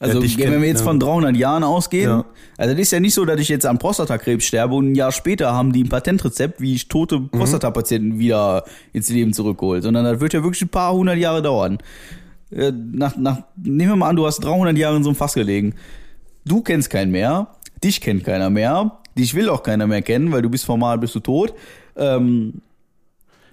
[0.00, 0.84] Also, Ja, wenn wir jetzt ja.
[0.84, 2.24] von 300 Jahren ausgehen, Ja.
[2.56, 5.10] also das ist ja nicht so, dass ich jetzt an Prostatakrebs sterbe und ein Jahr
[5.10, 7.30] später haben die ein Patentrezept, wie ich tote Mhm.
[7.30, 11.78] Prostatapatienten wieder ins Leben zurückhole, sondern das wird ja wirklich ein paar hundert Jahre dauern.
[12.50, 15.34] Äh, Nach, nach, nehmen wir mal an, du hast 300 Jahre in so einem Fass
[15.34, 15.74] gelegen.
[16.44, 17.48] Du kennst keinen mehr,
[17.82, 21.14] dich kennt keiner mehr, dich will auch keiner mehr kennen, weil du bist formal, bist
[21.16, 21.52] du tot.
[21.96, 22.62] Ähm,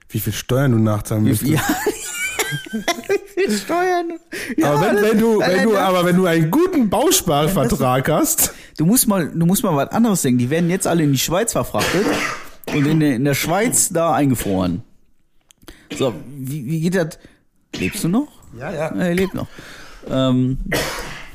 [0.09, 1.51] Wie viel Steuern du nachzahlen müsstest.
[1.53, 1.61] ja.
[3.49, 4.13] Steuern.
[4.57, 8.85] Ja, aber wenn, wenn du, wenn du, aber wenn du einen guten Bausparvertrag hast, Du
[8.85, 10.39] musst mal, du musst mal was anderes denken.
[10.39, 12.05] Die werden jetzt alle in die Schweiz verfrachtet
[12.67, 14.83] und in der, in der Schweiz da eingefroren.
[15.97, 17.17] So, wie, wie geht das?
[17.77, 18.27] Lebst du noch?
[18.59, 18.87] Ja, ja.
[18.87, 19.47] Er lebt noch.
[20.09, 20.57] Ähm,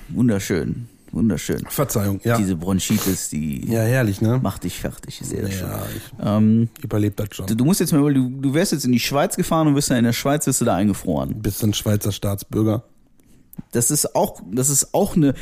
[0.08, 1.64] wunderschön, wunderschön.
[1.68, 2.37] Verzeihung, ja.
[2.37, 4.38] Diese Bronchitis, die Ja, herrlich, ne?
[4.42, 5.20] macht dich fertig.
[5.20, 5.68] Ich sehe das schon.
[5.68, 7.46] Ja, ich Ähm, überlebe das schon.
[7.46, 9.90] du, du musst jetzt mal, du, du wärst jetzt in die Schweiz gefahren und wirst
[9.90, 11.40] dann in der Schweiz wirst du da eingefroren.
[11.40, 12.83] Bist ein Schweizer Staatsbürger.
[13.73, 15.35] Das ist auch, das ist auch eine,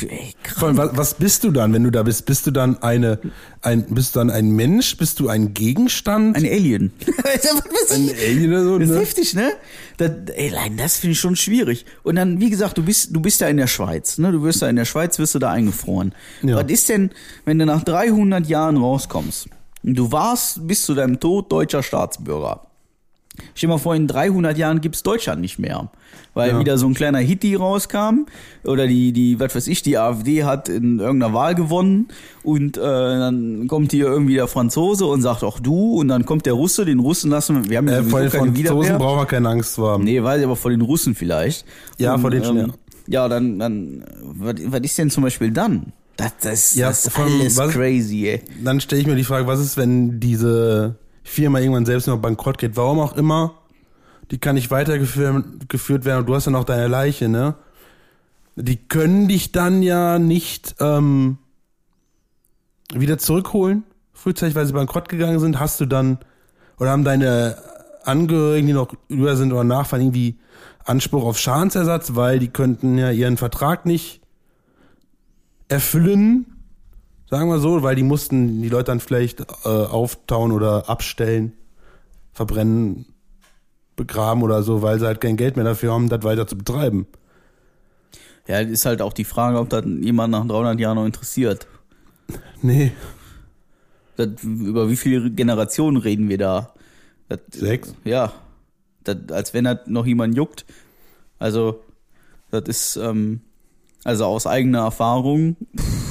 [0.00, 0.34] ey.
[0.56, 2.26] Vor allem, was, was bist du dann, wenn du da bist?
[2.26, 3.18] Bist du dann eine,
[3.62, 4.96] ein, bist du dann ein Mensch?
[4.96, 6.36] Bist du ein Gegenstand?
[6.36, 6.92] ein Alien.
[7.90, 9.00] Ein Alien oder so, Das ist ne?
[9.00, 9.52] heftig, ne?
[9.98, 11.84] Das, ey, nein, das finde ich schon schwierig.
[12.02, 14.32] Und dann, wie gesagt, du bist, du bist ja in der Schweiz, ne?
[14.32, 16.14] Du wirst da in der Schweiz, wirst du da eingefroren.
[16.42, 16.56] Ja.
[16.56, 17.10] Was ist denn,
[17.44, 19.48] wenn du nach 300 Jahren rauskommst?
[19.82, 22.66] und Du warst bis zu deinem Tod deutscher Staatsbürger.
[23.54, 25.90] Stell dir mal vor, in 300 Jahren gibt's Deutschland nicht mehr.
[26.34, 26.58] Weil Ja.
[26.60, 28.26] wieder so ein kleiner Hitti rauskam.
[28.64, 32.08] Oder die, die, was weiß ich, die AfD hat in irgendeiner Wahl gewonnen.
[32.42, 35.94] Und äh, dann kommt hier irgendwie der Franzose und sagt auch du.
[35.98, 37.70] Und dann kommt der Russe, den Russen lassen wir.
[37.70, 40.04] Wir haben ja Äh, vor den keine Franzosen brauchen wir keine Angst zu haben.
[40.04, 41.64] Nee, weiß ich aber vor den Russen vielleicht.
[41.98, 42.72] Ja, Und, vor schon, ähm, ja.
[43.08, 45.92] Ja, dann, dann, was, was ist denn zum Beispiel dann?
[46.16, 48.42] Das, das, Ja, das ist allem, alles was- crazy, ey.
[48.62, 52.58] Dann stelle ich mir die Frage, was ist, wenn diese Firma irgendwann selbst noch bankrott
[52.58, 52.76] geht?
[52.76, 53.54] Warum auch immer,
[54.30, 57.54] die kann nicht weitergeführt geführt werden und du hast ja noch deine Leiche, ne?
[58.54, 61.38] Die können dich dann ja nicht ähm,
[62.92, 66.18] wieder zurückholen, frühzeitig, weil sie bankrott gegangen sind, hast du dann,
[66.78, 67.56] oder haben deine
[68.04, 70.38] Angehörigen, die noch über sind oder Nachfahren, irgendwie
[70.84, 74.20] Anspruch auf Schadensersatz, weil die könnten ja ihren Vertrag nicht
[75.68, 76.51] erfüllen,
[77.32, 81.54] sagen wir so, weil die mussten die Leute dann vielleicht äh, auftauen oder abstellen,
[82.34, 83.06] verbrennen,
[83.96, 87.06] begraben oder so, weil sie halt kein Geld mehr dafür haben, das weiter zu betreiben.
[88.46, 91.66] Ja, ist halt auch die Frage, ob das jemand nach 300 Jahren noch interessiert.
[92.64, 92.92] Nee,
[94.16, 96.74] Das, über wie viele Generationen reden wir da?
[97.28, 97.94] Das, Sechs?
[98.04, 98.32] Ja,
[99.04, 100.64] das, als wenn das noch jemand juckt.
[101.38, 101.82] Also,
[102.50, 103.40] das ist, ähm,
[104.04, 106.01] also aus eigener Erfahrung, pff,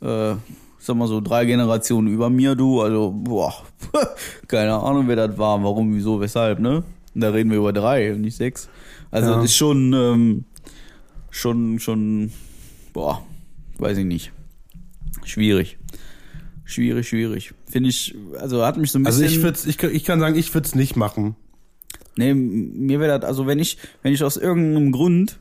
[0.00, 0.34] äh,
[0.78, 3.54] sag mal so, drei Generationen über mir, du, also, boah,
[4.48, 6.84] keine Ahnung, wer das war, warum, wieso, weshalb, ne?
[7.14, 8.68] Da reden wir über drei und nicht sechs.
[9.10, 9.36] Also, Ja.
[9.36, 10.44] das ist schon, ähm,
[11.30, 12.30] schon, schon,
[12.92, 13.22] boah,
[13.78, 14.32] weiß ich nicht.
[15.24, 15.78] Schwierig.
[16.64, 17.54] Schwierig, schwierig.
[17.66, 19.38] Finde ich, also hat mich so ein Also bisschen.
[19.38, 21.34] ich würd's, ich, ich kann sagen, ich würde es nicht machen.
[22.16, 25.38] Nee, mir wäre das, also wenn ich, wenn ich aus irgendeinem Grund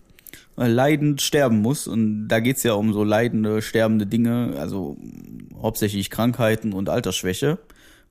[0.65, 4.97] leidend sterben muss, und da geht's ja um so leidende, sterbende Dinge, also
[5.61, 7.59] hauptsächlich Krankheiten und Altersschwäche,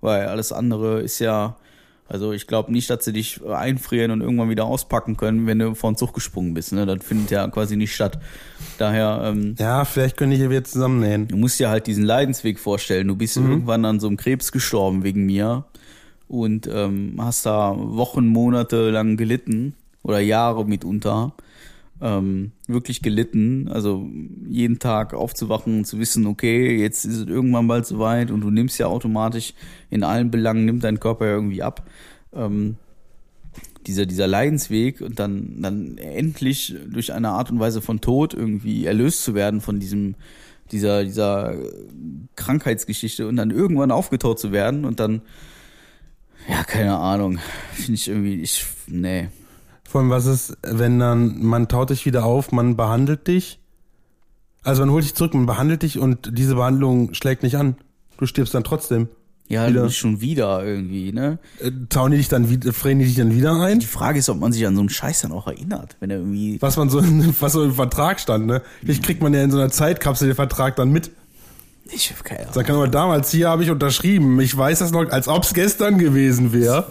[0.00, 1.56] weil alles andere ist ja,
[2.08, 5.74] also ich glaube nicht, dass sie dich einfrieren und irgendwann wieder auspacken können, wenn du
[5.74, 6.72] vor den Zug gesprungen bist.
[6.72, 6.86] Ne?
[6.86, 8.20] Das findet ja quasi nicht statt.
[8.78, 11.26] Daher, ähm, Ja, vielleicht könnte ich hier wieder zusammennähen.
[11.26, 13.08] Du musst dir halt diesen Leidensweg vorstellen.
[13.08, 15.64] Du bist irgendwann an so einem Krebs gestorben wegen mir
[16.28, 21.32] und ähm, hast da Wochen, Monate lang gelitten oder Jahre mitunter.
[22.00, 23.68] Ähm, wirklich gelitten.
[23.68, 24.06] Also
[24.48, 28.50] jeden Tag aufzuwachen und zu wissen, okay, jetzt ist es irgendwann bald soweit und du
[28.50, 29.54] nimmst ja automatisch
[29.88, 31.88] in allen Belangen, nimmt dein Körper ja irgendwie ab.
[32.34, 32.76] Ähm,
[33.86, 38.84] dieser, dieser Leidensweg und dann, dann endlich durch eine Art und Weise von Tod irgendwie
[38.84, 40.16] erlöst zu werden von diesem,
[40.72, 41.54] dieser, dieser
[42.34, 45.22] Krankheitsgeschichte und dann irgendwann aufgetaut zu werden und dann,
[46.48, 47.38] ja, keine Ahnung,
[47.72, 49.28] finde ich irgendwie, ich, nee.
[49.88, 53.60] Vor allem, was ist, wenn dann, man taut dich wieder auf, man behandelt dich.
[54.62, 57.76] Also man holt dich zurück, man behandelt dich und diese Behandlung schlägt nicht an.
[58.18, 59.08] Du stirbst dann trotzdem.
[59.48, 59.88] Ja, Wieder.
[59.90, 61.38] schon wieder irgendwie, ne?
[61.60, 63.78] Äh, tauen die dich dann wieder, frähen die dich dann wieder ein?
[63.78, 66.16] Die Frage ist, ob man sich an so einen Scheiß dann auch erinnert, wenn er
[66.16, 67.00] irgendwie, Was man so,
[67.40, 68.62] was so im Vertrag stand, ne?
[68.80, 71.12] Vielleicht kriegt man ja in so einer Zeitkapsel den Vertrag dann mit.
[71.92, 72.64] ich hab keine Ahnung.
[72.64, 74.40] Kann man damals, hier habe ich unterschrieben.
[74.40, 76.88] Ich weiß das noch, als ob's gestern gewesen wäre,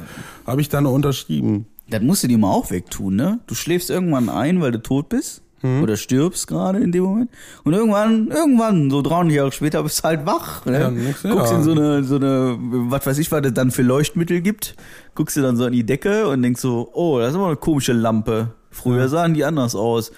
[0.47, 1.65] habe ich dann unterschrieben.
[1.89, 3.39] Das musst du dir mal auch wegtun, ne?
[3.47, 5.43] Du schläfst irgendwann ein, weil du tot bist.
[5.81, 7.31] Oder stirbst gerade in dem Moment.
[7.63, 10.63] Und irgendwann, irgendwann, so 300 Jahre später, bist du halt wach.
[10.65, 10.79] Ne?
[10.79, 11.31] Ja, nix, ja.
[11.31, 14.75] guckst in so eine, so eine, was weiß ich, was es dann für Leuchtmittel gibt.
[15.15, 17.55] Guckst du dann so an die Decke und denkst so, oh, das ist aber eine
[17.55, 18.53] komische Lampe.
[18.69, 20.11] Früher sahen die anders aus.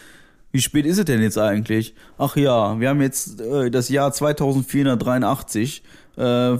[0.57, 1.93] Wie spät ist es denn jetzt eigentlich?
[2.17, 5.83] Ach ja, wir haben jetzt äh, das Jahr 2483.
[6.17, 6.57] Äh,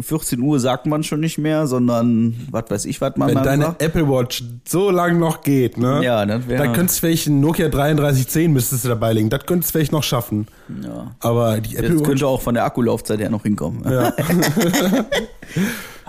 [0.00, 3.44] 14 Uhr sagt man schon nicht mehr, sondern was weiß ich, was man Wenn dann
[3.44, 3.82] deine sagt.
[3.82, 6.04] Apple Watch so lang noch geht, ne?
[6.04, 9.28] Ja, das wäre- Da könntest du vielleicht ein Nokia 3310 müsstest du dabei legen.
[9.28, 10.46] Das könntest du vielleicht noch schaffen.
[10.84, 11.10] Ja.
[11.18, 12.08] Aber die Apple Das Watch.
[12.08, 13.82] könnte auch von der Akkulaufzeit her noch hinkommen.
[13.90, 14.12] Ja.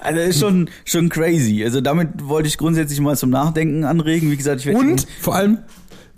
[0.06, 1.64] Also ist schon, schon crazy.
[1.64, 4.32] Also damit wollte ich grundsätzlich mal zum Nachdenken anregen.
[4.32, 5.60] Wie gesagt, ich werde Und vor allem,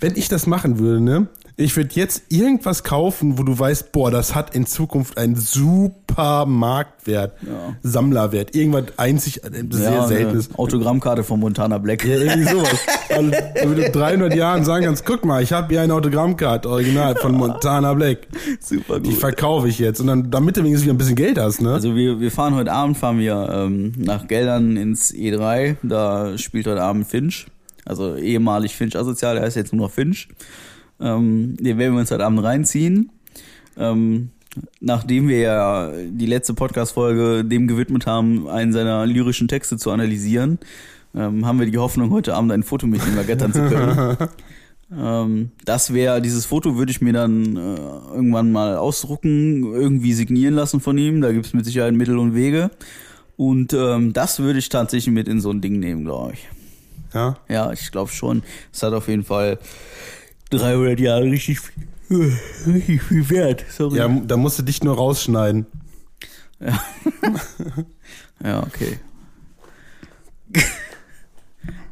[0.05, 1.27] wenn ich das machen würde, ne?
[1.57, 6.45] Ich würde jetzt irgendwas kaufen, wo du weißt, boah, das hat in Zukunft einen super
[6.45, 7.75] Marktwert, Ja.
[7.81, 10.49] Sammlerwert, irgendwas einzig, äh, sehr ja, seltenes.
[10.49, 12.05] eine Autogrammkarte von Montana Black.
[12.05, 12.77] Ja, irgendwie sowas.
[13.09, 16.69] Also, damit du in 300 Jahren sagen kannst, guck mal, ich habe hier eine Autogrammkarte,
[16.69, 18.27] original von Montana Black.
[18.59, 19.19] Super Die gut.
[19.19, 20.01] verkaufe ich jetzt.
[20.01, 21.71] Und dann, damit du wenigstens wieder ein bisschen Geld hast, ne?
[21.73, 25.77] Also wir, wir fahren heute Abend, fahren wir ähm, nach Geldern ins E3.
[25.83, 27.47] Da spielt heute Abend Finch.
[27.85, 30.27] Also ehemalig Finch asozial, er ist jetzt nur noch Finch.
[30.99, 33.11] Ähm, den werden wir uns heute Abend reinziehen.
[33.77, 34.29] Ähm,
[34.79, 40.59] nachdem wir ja die letzte Podcast-Folge dem gewidmet haben, einen seiner lyrischen Texte zu analysieren,
[41.13, 44.17] ähm, haben wir die Hoffnung, heute Abend ein Foto mit ihm ergattern zu können.
[44.97, 50.55] ähm, das wäre, dieses Foto würde ich mir dann äh, irgendwann mal ausdrucken, irgendwie signieren
[50.55, 51.21] lassen von ihm.
[51.21, 52.71] Da gibt es mit Sicherheit Mittel und Wege.
[53.37, 56.47] Und ähm, das würde ich tatsächlich mit in so ein Ding nehmen, glaube ich.
[57.15, 57.37] Ja.
[57.47, 58.43] Ja, ich glaube schon.
[58.71, 59.57] Es hat auf jeden Fall
[60.51, 63.65] 300 Jahre richtig viel, richtig viel Wert.
[63.69, 63.97] Sorry.
[63.97, 65.65] Ja, da musst du dich nur rausschneiden.
[68.43, 68.99] Ja, okay.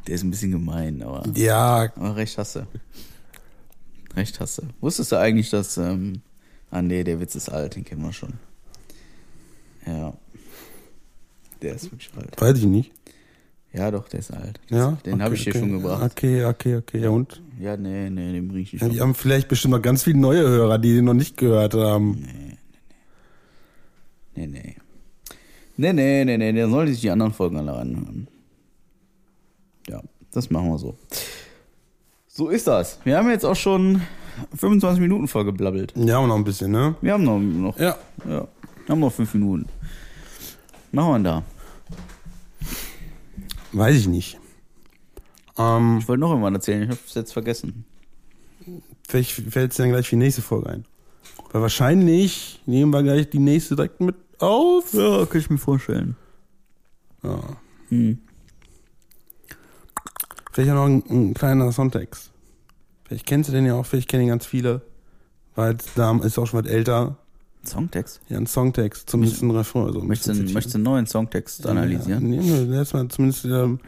[0.06, 2.66] Der ist ein bisschen gemein, aber, Ja, aber recht hast du.
[4.14, 4.62] Recht hast du.
[4.80, 5.78] Wusstest du eigentlich, dass.
[5.78, 6.20] Ähm,
[6.70, 8.34] ah, nee, der Witz ist alt, den kennen wir schon.
[9.86, 10.12] Ja.
[11.62, 12.38] Der ist wirklich alt.
[12.38, 12.92] Weiß ich nicht.
[13.74, 14.60] Ja, doch, der ist alt.
[14.70, 14.92] Ja?
[15.04, 15.58] Den Okay, habe ich dir okay.
[15.58, 16.02] schon gebracht.
[16.12, 17.00] Okay, okay, okay.
[17.00, 17.42] Ja, und?
[17.60, 18.82] Ja, nee, nee, den bring ich nicht.
[18.82, 21.74] Ja, die haben vielleicht bestimmt noch ganz viele neue Hörer, die den noch nicht gehört
[21.74, 22.24] haben.
[24.36, 24.76] Nee, nee.
[25.76, 28.28] Nee, nee, nee, nee, dann sollen die sich die anderen Folgen alle anhören.
[29.88, 30.96] Ja, das machen wir so.
[32.28, 32.98] So ist das.
[33.04, 34.02] Wir haben jetzt auch schon
[34.56, 35.92] 25 Minuten vollgeblabbelt.
[35.96, 36.94] Ja, auch noch ein bisschen, ne?
[37.00, 37.96] Wir haben noch, noch Ja.
[38.28, 38.46] ja,
[38.88, 39.66] haben noch fünf Minuten.
[40.92, 41.42] Machen wir da.
[43.74, 44.38] Weiß ich nicht.
[45.58, 47.84] Ähm, Ich wollte noch irgendwann erzählen, ich habe es jetzt vergessen.
[49.08, 50.84] vielleicht fällt es dann gleich für die nächste Folge ein.
[51.50, 54.92] Weil wahrscheinlich nehmen wir gleich die nächste direkt mit auf.
[54.92, 56.16] Ja, kann ich mir vorstellen.
[57.22, 57.40] Ja.
[57.88, 58.18] Hm.
[60.52, 62.30] Vielleicht auch noch ein, ein kleiner Songtext.
[63.04, 64.82] Vielleicht kennst du den ja auch, vielleicht kennen ihn ganz viele.
[65.56, 67.16] Weil da ist auch schon was älter.
[67.66, 68.20] Songtext?
[68.28, 69.84] Ja, ein Songtext, zumindest ein Refrain.
[69.86, 72.28] Also Möchtest du, einen- möchtest einen neuen Songtext Ja, analysieren?
[72.30, 73.80] nee, nee, erstmal zumindest, ähm,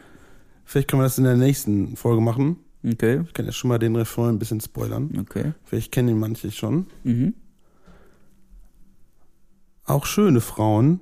[0.65, 2.57] vielleicht können wir das in der nächsten Folge machen.
[2.85, 5.11] Okay, Ich kann ja schon mal den Refrain ein bisschen spoilern.
[5.19, 5.53] okay.
[5.65, 6.85] Vielleicht kennen ihn manche schon.
[7.03, 7.33] Mhm.
[9.85, 10.99] Auch schöne Frauen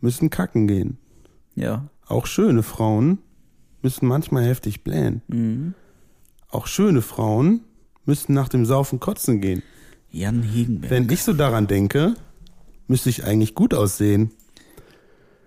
[0.00, 0.98] müssen kacken gehen.
[1.54, 1.88] Ja.
[2.06, 3.18] Auch schöne Frauen
[3.82, 5.22] müssen manchmal heftig blähen.
[5.28, 5.74] Mhm.
[6.48, 7.60] Auch schöne Frauen
[8.04, 9.62] müssen nach dem Saufen kotzen gehen.
[10.14, 10.90] Jan Hegenberg.
[10.92, 12.14] Wenn ich so daran denke,
[12.86, 14.30] müsste ich eigentlich gut aussehen.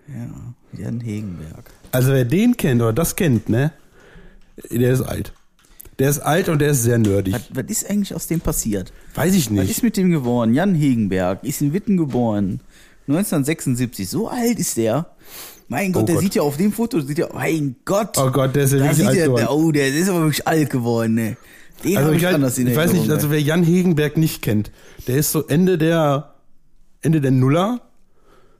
[0.06, 1.70] ja, Jan Hegenberg.
[1.90, 3.72] Also wer den kennt oder das kennt, ne,
[4.70, 5.32] der ist alt.
[5.98, 7.34] Der ist alt und der ist sehr nerdig.
[7.34, 8.92] Was, was ist eigentlich aus dem passiert?
[9.14, 9.70] Weiß ich Was nicht.
[9.70, 10.52] ist mit dem geworden?
[10.54, 12.60] Jan Hegenberg ist in Witten geboren.
[13.08, 14.08] 1976.
[14.08, 15.06] So alt ist der.
[15.66, 16.24] Mein Gott, Oh der Gott.
[16.24, 18.16] sieht ja auf dem Foto, sieht ja, mein Gott.
[18.18, 19.36] Oh Gott, der ist ja wirklich alt geworden.
[19.40, 21.36] der, oh, der ist aber wirklich alt geworden, ne.
[21.84, 24.70] Den Also ich, halt- ich weiß nicht, also wer Jan Hegenberg nicht kennt,
[25.06, 26.34] der ist so Ende der
[27.00, 27.80] Ende der Nuller,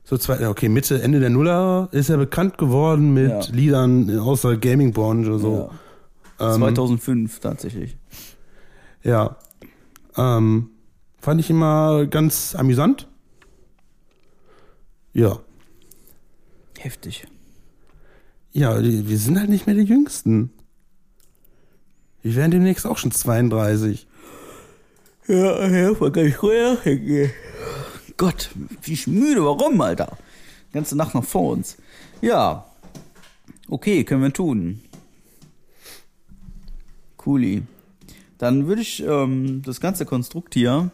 [0.05, 3.41] so zwei, okay, Mitte, Ende der Nuller ist er bekannt geworden mit Ja.
[3.51, 5.69] Liedern aus der Gaming-Branche, so.
[6.39, 6.53] ja.
[6.55, 7.97] Ähm, 2005 tatsächlich.
[9.03, 9.35] Ja.
[10.15, 10.69] Ähm,
[11.19, 13.07] fand ich immer ganz amüsant.
[15.13, 15.39] Ja.
[16.77, 17.27] Heftig.
[18.53, 20.51] Ja, wir sind halt nicht mehr die Jüngsten.
[22.21, 24.07] Wir werden demnächst auch schon 32.
[25.27, 26.77] Ja, ja, war gar nicht vorher.
[28.17, 28.49] Gott,
[28.81, 30.17] wie ich müde, warum, Alter?
[30.73, 31.77] Ganze Nacht noch vor uns.
[32.21, 32.65] Ja.
[33.69, 34.81] Okay, können wir tun.
[37.15, 37.63] Cooli.
[38.37, 40.91] Dann würde ich ähm, das ganze Konstrukt hier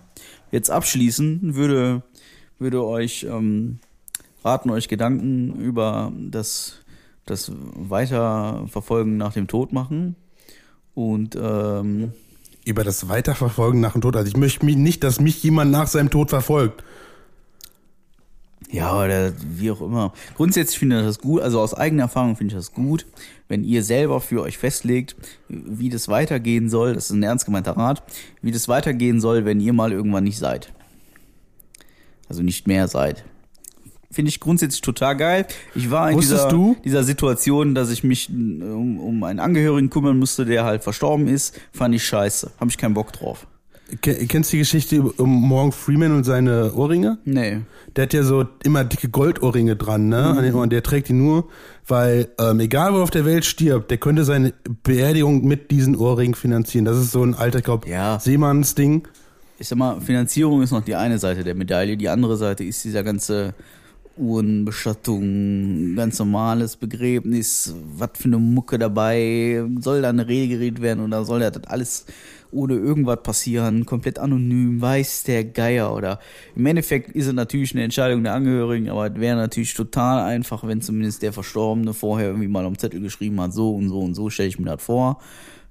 [0.52, 2.04] jetzt abschließen, würde,
[2.60, 3.80] würde euch ähm,
[4.44, 6.80] raten, euch Gedanken über das,
[7.26, 10.16] das Weiterverfolgen nach dem Tod machen.
[10.96, 12.14] Und ähm,
[12.66, 14.16] Über das Weiterverfolgen nach dem Tod.
[14.16, 16.84] Also ich möchte mich nicht, dass mich jemand nach seinem Tod verfolgt.
[18.72, 20.12] Ja, oder wie auch immer.
[20.36, 23.06] Grundsätzlich finde ich das gut, also aus eigener Erfahrung finde ich das gut,
[23.48, 25.16] wenn ihr selber für euch festlegt,
[25.48, 28.02] wie das weitergehen soll, das ist ein ernst gemeinter Rat,
[28.42, 30.74] wie das weitergehen soll, wenn ihr mal irgendwann nicht seid.
[32.28, 33.24] Also nicht mehr seid.
[34.16, 35.46] Finde ich grundsätzlich total geil.
[35.76, 36.78] Ich war in Wusstest dieser, du?
[36.86, 41.60] dieser Situation, dass ich mich um, um einen Angehörigen kümmern musste, der halt verstorben ist,
[41.74, 42.52] fand ich scheiße.
[42.60, 43.46] Habe ich keinen Bock drauf.
[44.02, 47.18] Ke- Kennst du die Geschichte um Morgan Freeman und seine Ohrringe?
[47.26, 47.60] Nee.
[47.98, 50.24] Der hat ja so immer dicke Goldohrringe dran, ne?
[50.24, 50.70] An den Ohren.
[50.70, 51.50] Der trägt die nur,
[51.86, 56.36] weil ähm, egal wo auf der Welt stirbt, der könnte seine Beerdigung mit diesen Ohrringen
[56.36, 56.86] finanzieren.
[56.86, 58.18] Das ist so ein alter, glaub, Ja.
[58.20, 59.08] Seemannsding.
[59.60, 61.96] ich sag mal, Finanzierung ist noch die eine Seite der Medaille.
[61.98, 63.54] Die andere Seite ist dieser ganze
[64.18, 71.04] Uhrenbestattung, ganz normales Begräbnis, was für eine Mucke dabei, soll da eine Rede geredet werden
[71.04, 72.06] oder soll das alles
[72.52, 76.20] ohne irgendwas passieren, komplett anonym, weiß der Geier oder
[76.56, 80.66] im Endeffekt ist es natürlich eine Entscheidung der Angehörigen, aber es wäre natürlich total einfach,
[80.66, 84.16] wenn zumindest der Verstorbene vorher irgendwie mal am Zettel geschrieben hat, so und so und
[84.16, 85.20] so stelle ich mir das vor.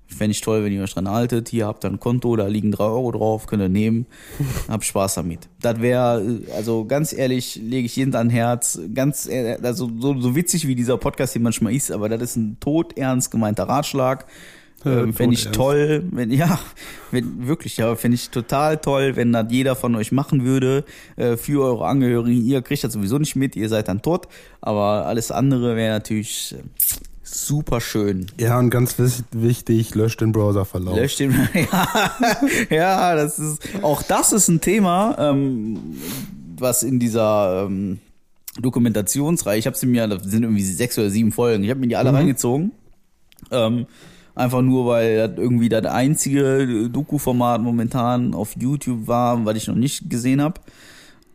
[0.06, 1.48] Fände ich toll, wenn ihr euch dran haltet.
[1.48, 4.06] Hier habt ihr ein Konto, da liegen drei Euro drauf, könnt ihr nehmen.
[4.68, 5.48] Hab Spaß damit.
[5.60, 8.78] Das wäre, also ganz ehrlich, lege ich jeden an Herz.
[8.94, 12.36] Ganz, ehr- also so, so witzig wie dieser Podcast hier manchmal ist, aber das ist
[12.36, 14.26] ein todernst gemeinter Ratschlag.
[14.84, 16.58] Ja, Ähm, Fände ich toll, wenn, ja,
[17.10, 20.84] wenn, wirklich, ja, fände ich total toll, wenn das jeder von euch machen würde,
[21.16, 22.44] äh, für eure Angehörigen.
[22.44, 24.28] Ihr kriegt das sowieso nicht mit, ihr seid dann tot,
[24.60, 26.62] aber alles andere wäre natürlich äh,
[27.24, 28.26] super schön.
[28.38, 28.96] Ja, und ganz
[29.32, 30.96] wichtig, löscht den Browserverlauf.
[30.96, 31.32] Löscht den,
[31.72, 31.88] ja,
[32.70, 35.96] ja, das ist, auch das ist ein Thema, ähm,
[36.56, 37.98] was in dieser ähm,
[38.60, 41.88] Dokumentationsreihe, ich habe sie mir, das sind irgendwie sechs oder sieben Folgen, ich habe mir
[41.88, 42.72] die alle reingezogen.
[43.50, 43.86] Ähm,
[44.36, 49.76] Einfach nur, weil das irgendwie das einzige Doku-Format momentan auf YouTube war, was ich noch
[49.76, 50.60] nicht gesehen habe.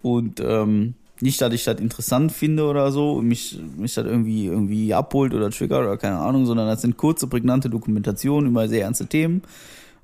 [0.02, 4.94] Und ähm, nicht, dass ich das interessant finde oder so, mich, mich das irgendwie, irgendwie
[4.94, 9.08] abholt oder triggert oder keine Ahnung, sondern das sind kurze, prägnante Dokumentationen über sehr ernste
[9.08, 9.42] Themen.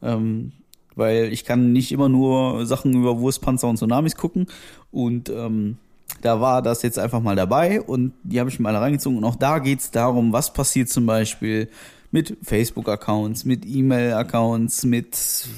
[0.01, 0.51] Ähm,
[0.95, 4.47] weil ich kann nicht immer nur Sachen über Wurstpanzer und Tsunamis gucken.
[4.91, 5.77] Und ähm,
[6.21, 9.17] da war das jetzt einfach mal dabei und die habe ich mir alle reingezogen.
[9.17, 11.69] Und auch da geht's darum, was passiert zum Beispiel
[12.11, 15.17] mit Facebook-Accounts, mit E-Mail-Accounts, mit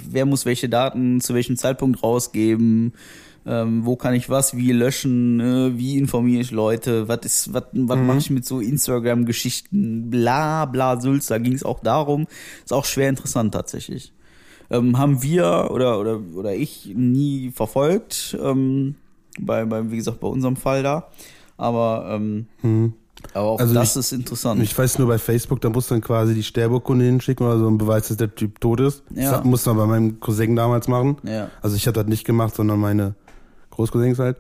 [0.10, 2.94] wer muss welche Daten zu welchem Zeitpunkt rausgeben,
[3.48, 7.64] ähm, wo kann ich was wie löschen, äh, wie informiere ich Leute, was ist, was,
[7.74, 12.28] was mache ich mit so Instagram-Geschichten, bla bla Sülz, da ging es auch darum.
[12.64, 14.14] Ist auch schwer interessant tatsächlich.
[14.70, 18.96] Ähm, haben wir oder, oder, oder ich nie verfolgt, ähm,
[19.40, 21.08] bei, bei, wie gesagt, bei unserem Fall da.
[21.56, 22.94] Aber, ähm,
[23.34, 24.62] aber auch Also das ich- ist interessant.
[24.62, 27.68] Ich weiß nur bei Facebook, da musst du dann quasi die Sterbeurkunde hinschicken oder so
[27.70, 29.04] ein Beweis, dass der Typ tot ist.
[29.16, 29.32] Ja.
[29.38, 31.18] Das musste man bei meinem Cousin damals machen.
[31.24, 31.50] Ja.
[31.62, 33.16] Also ich habe das nicht gemacht, sondern meine
[33.78, 34.38] Großcousins halt.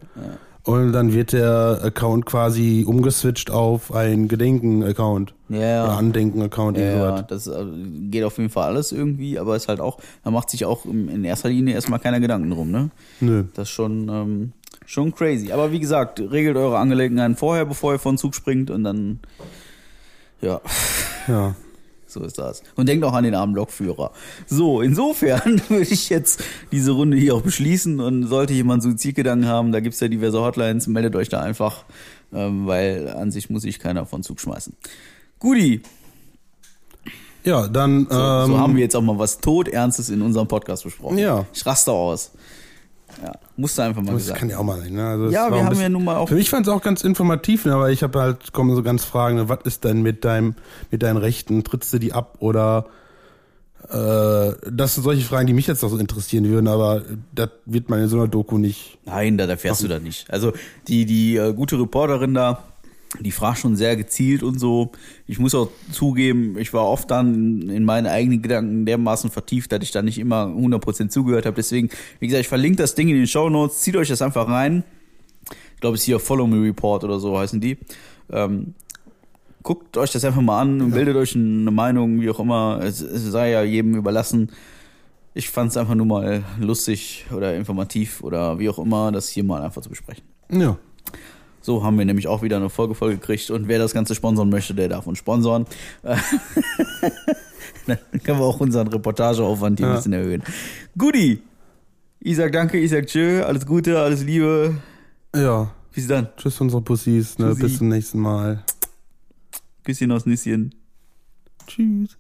[0.63, 5.33] Und dann wird der Account quasi umgeswitcht auf ein Gedenken-Account.
[5.47, 5.85] Ja.
[5.85, 7.65] Oder Andenken-Account, Ja, ja, das äh,
[8.11, 11.23] geht auf jeden Fall alles irgendwie, aber ist halt auch, da macht sich auch in
[11.23, 12.89] erster Linie erstmal keiner Gedanken drum, ne?
[13.21, 13.45] Nö.
[13.53, 14.51] Das ist schon, ähm,
[14.85, 15.53] schon crazy.
[15.53, 19.19] Aber wie gesagt, regelt eure Angelegenheiten vorher, bevor ihr von Zug springt und dann,
[20.41, 20.59] ja,
[21.29, 21.55] Ja.
[22.07, 22.63] So ist das.
[22.75, 24.11] Und denkt auch an den armen Lokführer.
[24.47, 29.71] So, insofern würde ich jetzt diese Runde hier auch beschließen und sollte jemand Suizidgedanken haben,
[29.71, 31.83] da gibt's ja diverse Hotlines, meldet euch da einfach,
[32.33, 34.73] ähm, weil an sich muss sich keiner von Zug schmeißen.
[35.39, 35.81] Guti,
[37.43, 40.83] Ja, dann So, ähm, so haben wir jetzt auch mal was Todernstes in unserem Podcast
[40.83, 41.17] besprochen.
[41.17, 41.45] Ja.
[41.53, 42.31] Ich raste aus.
[43.23, 44.39] Ja, musste einfach mal das gesagt.
[44.39, 44.93] kann ja auch mal sein.
[44.93, 45.07] Ne?
[45.07, 47.03] Also Ja, wir haben bisschen- ja nun mal auch- Für mich fand es auch ganz
[47.03, 47.73] informativ, ne?
[47.73, 49.49] aber ich habe halt, kommen so ganz Fragen, ne?
[49.49, 50.53] was ist denn mit deinem,
[50.91, 51.63] mit deinen Rechten?
[51.63, 52.85] Trittst du die ab oder
[53.89, 57.03] äh, das sind solche Fragen, die mich jetzt auch so interessieren würden, aber
[57.33, 58.97] das wird man in so einer Doku nicht.
[59.05, 60.29] Nein, da erfährst du das nicht.
[60.29, 60.53] Also
[60.87, 62.63] die, die äh, gute Reporterin da,
[63.19, 64.91] die fragt schon sehr gezielt und so.
[65.25, 69.81] Ich muss auch zugeben, ich war oft dann in meinen eigenen Gedanken dermaßen vertieft, dass
[69.81, 71.55] ich da nicht immer 100% zugehört habe.
[71.55, 71.89] Deswegen,
[72.19, 73.79] wie gesagt, ich verlinke das Ding in den Show Notes.
[73.79, 74.83] Zieht euch das einfach rein.
[75.75, 77.77] Ich glaube, es ist hier Follow Me Report oder so heißen die.
[78.31, 78.73] Ähm,
[79.63, 82.79] guckt euch das einfach mal an und bildet euch eine Meinung, wie auch immer.
[82.83, 84.51] Es, es sei ja jedem überlassen.
[85.33, 89.43] Ich fand es einfach nur mal lustig oder informativ oder wie auch immer, das hier
[89.43, 90.23] mal einfach zu besprechen.
[90.49, 90.77] Ja.
[91.67, 94.47] So haben wir nämlich auch wieder eine Folge voll gekriegt und wer das Ganze sponsern
[94.47, 95.65] möchte, der darf uns sponsoren.
[96.01, 99.95] Dann können wir auch unseren Reportageaufwand hier ein Ja.
[99.97, 100.43] bisschen erhöhen.
[100.97, 101.41] Guti!
[102.21, 104.75] Ich sag danke, ich sag tschö, alles Gute, alles Liebe.
[105.35, 105.69] Ja.
[105.93, 106.29] Bis dann.
[106.37, 107.37] Tschüss, unsere Pussys.
[107.37, 107.47] Ne?
[107.49, 107.61] Tschüssi.
[107.63, 108.63] Bis zum nächsten Mal.
[109.83, 110.73] Küsschen aus Nüsschen.
[111.67, 112.17] Tschüss.